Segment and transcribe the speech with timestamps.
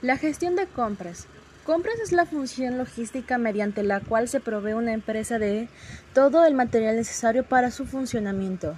[0.00, 1.26] La gestión de compras.
[1.66, 5.68] Compras es la función logística mediante la cual se provee una empresa de
[6.14, 8.76] todo el material necesario para su funcionamiento.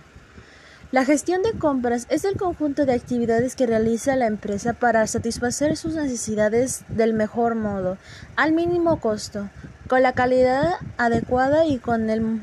[0.93, 5.77] La gestión de compras es el conjunto de actividades que realiza la empresa para satisfacer
[5.77, 7.99] sus necesidades del mejor modo,
[8.35, 9.51] al mínimo costo,
[9.89, 12.41] con la calidad adecuada y con el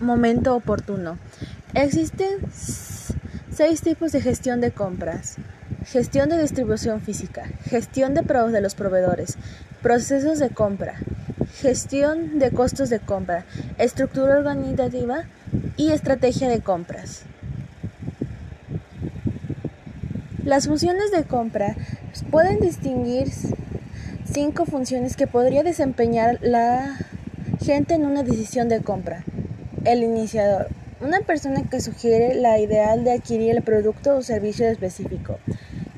[0.00, 1.18] momento oportuno.
[1.74, 5.36] Existen seis tipos de gestión de compras.
[5.86, 9.36] Gestión de distribución física, gestión de, de los proveedores,
[9.82, 10.94] procesos de compra,
[11.60, 13.44] gestión de costos de compra,
[13.78, 15.24] estructura organizativa
[15.76, 17.22] y estrategia de compras.
[20.44, 21.76] Las funciones de compra
[22.30, 23.30] pueden distinguir
[24.24, 26.96] cinco funciones que podría desempeñar la
[27.62, 29.24] gente en una decisión de compra.
[29.84, 30.68] El iniciador,
[31.00, 35.38] una persona que sugiere la ideal de adquirir el producto o servicio específico.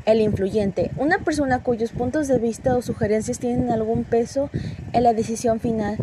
[0.06, 4.51] El influyente, una persona cuyos puntos de vista o sugerencias tienen algún peso
[4.92, 5.97] en la decisión final.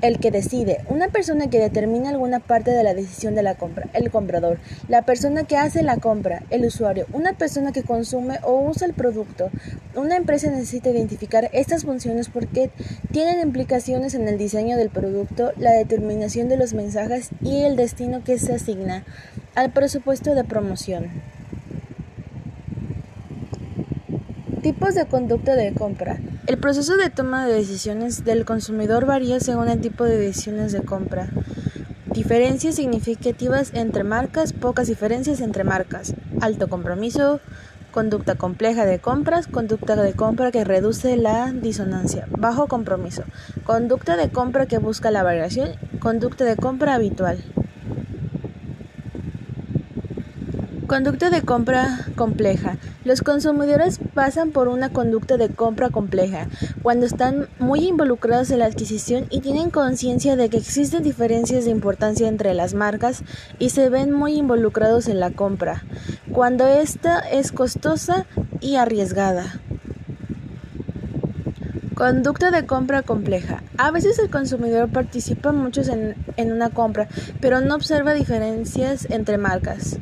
[0.00, 3.86] El que decide, una persona que determina alguna parte de la decisión de la compra.
[3.92, 6.44] El comprador, la persona que hace la compra.
[6.48, 9.50] El usuario, una persona que consume o usa el producto.
[9.94, 12.70] Una empresa necesita identificar estas funciones porque
[13.12, 18.24] tienen implicaciones en el diseño del producto, la determinación de los mensajes y el destino
[18.24, 19.04] que se asigna
[19.54, 21.35] al presupuesto de promoción.
[24.66, 26.18] Tipos de conducta de compra.
[26.48, 30.80] El proceso de toma de decisiones del consumidor varía según el tipo de decisiones de
[30.80, 31.28] compra.
[32.06, 36.14] Diferencias significativas entre marcas, pocas diferencias entre marcas.
[36.40, 37.38] Alto compromiso,
[37.92, 43.22] conducta compleja de compras, conducta de compra que reduce la disonancia, bajo compromiso,
[43.62, 47.38] conducta de compra que busca la variación, conducta de compra habitual.
[50.86, 52.76] Conducta de compra compleja.
[53.04, 56.46] Los consumidores pasan por una conducta de compra compleja
[56.82, 61.72] cuando están muy involucrados en la adquisición y tienen conciencia de que existen diferencias de
[61.72, 63.24] importancia entre las marcas
[63.58, 65.82] y se ven muy involucrados en la compra,
[66.30, 68.24] cuando esta es costosa
[68.60, 69.60] y arriesgada.
[71.96, 73.62] Conducta de compra compleja.
[73.78, 77.08] A veces el consumidor participa mucho en, en, una compra,
[77.40, 79.96] pero no observa diferencias entre marcas.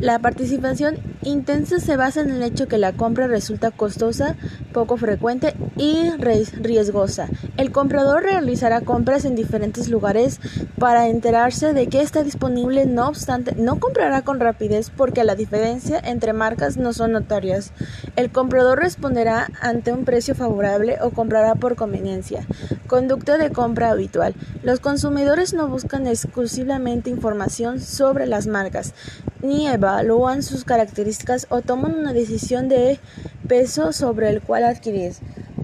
[0.00, 4.36] La participación intensa se basa en el hecho que la compra resulta costosa,
[4.72, 7.28] poco frecuente y riesgosa.
[7.58, 10.40] El comprador realizará compras en diferentes lugares
[10.78, 16.00] para enterarse de que está disponible, no obstante, no comprará con rapidez porque la diferencia
[16.02, 17.72] entre marcas no son notorias.
[18.16, 21.10] El comprador responderá ante un precio favorable o
[21.58, 22.46] por conveniencia.
[22.86, 24.34] Conducta de compra habitual.
[24.62, 28.94] Los consumidores no buscan exclusivamente información sobre las marcas,
[29.42, 33.00] ni evalúan sus características o toman una decisión de
[33.48, 35.14] peso sobre el cual adquirir.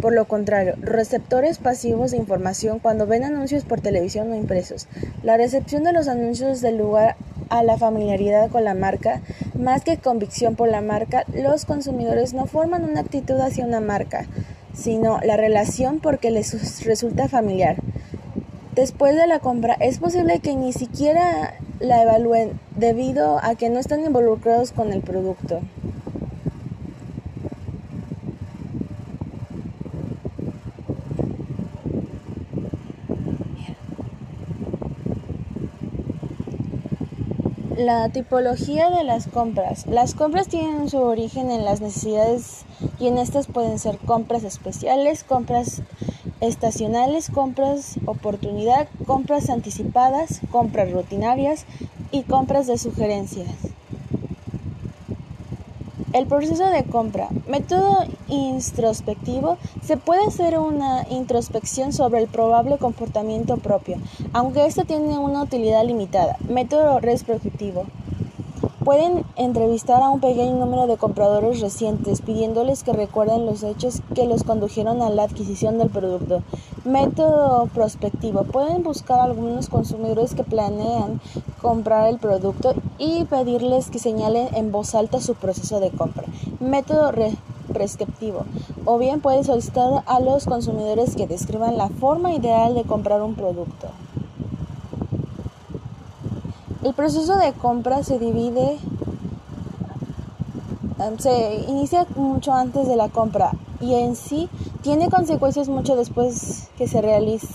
[0.01, 4.89] Por lo contrario, receptores pasivos de información cuando ven anuncios por televisión o impresos.
[5.23, 7.17] La recepción de los anuncios da lugar
[7.51, 9.21] a la familiaridad con la marca,
[9.59, 14.27] más que convicción por la marca, los consumidores no forman una actitud hacia una marca,
[14.73, 17.77] sino la relación porque les resulta familiar.
[18.75, 23.79] Después de la compra, es posible que ni siquiera la evalúen debido a que no
[23.79, 25.61] están involucrados con el producto.
[37.81, 39.87] La tipología de las compras.
[39.87, 42.67] Las compras tienen su origen en las necesidades
[42.99, 45.81] y en estas pueden ser compras especiales, compras
[46.43, 51.65] estacionales, compras oportunidad, compras anticipadas, compras rutinarias
[52.11, 53.70] y compras de sugerencias.
[56.21, 57.29] El proceso de compra.
[57.49, 59.57] Método introspectivo.
[59.83, 63.97] Se puede hacer una introspección sobre el probable comportamiento propio,
[64.35, 66.37] aunque esto tiene una utilidad limitada.
[66.47, 67.87] Método retrospectivo.
[68.91, 74.27] Pueden entrevistar a un pequeño número de compradores recientes pidiéndoles que recuerden los hechos que
[74.27, 76.43] los condujeron a la adquisición del producto.
[76.85, 78.43] Método prospectivo.
[78.43, 81.21] Pueden buscar a algunos consumidores que planean
[81.63, 86.25] comprar el producto y pedirles que señalen en voz alta su proceso de compra.
[86.59, 87.13] Método
[87.73, 88.45] prescriptivo.
[88.87, 93.37] O bien pueden solicitar a los consumidores que describan la forma ideal de comprar un
[93.37, 93.87] producto.
[96.83, 98.79] El proceso de compra se divide,
[100.99, 104.49] em, se inicia mucho antes de la compra y en sí
[104.83, 107.49] tiene consecuencias mucho después que se, realice,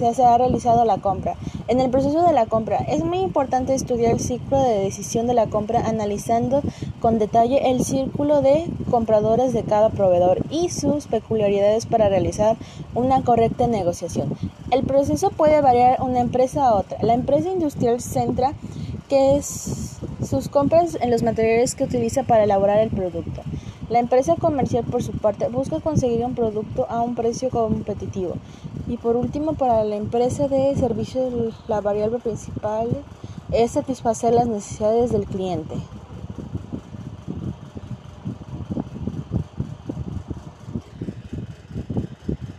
[0.00, 1.36] se ha realizado la compra.
[1.68, 5.34] En el proceso de la compra es muy importante estudiar el ciclo de decisión de
[5.34, 6.62] la compra analizando
[7.00, 12.56] con detalle el círculo de compradores de cada proveedor y sus peculiaridades para realizar
[12.94, 14.34] una correcta negociación.
[14.70, 16.98] El proceso puede variar una empresa a otra.
[17.02, 18.54] La empresa industrial centra
[19.08, 23.42] que es sus compras en los materiales que utiliza para elaborar el producto.
[23.90, 28.34] La empresa comercial, por su parte, busca conseguir un producto a un precio competitivo.
[28.86, 32.88] Y por último, para la empresa de servicios, la variable principal
[33.50, 35.74] es satisfacer las necesidades del cliente.